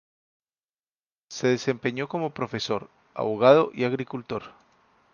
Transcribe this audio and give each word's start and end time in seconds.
Se 1.29 1.45
desempeñó 1.49 2.07
como 2.07 2.33
profesor, 2.33 2.89
abogado 3.13 3.69
y 3.71 3.83
agricultor. 3.83 4.51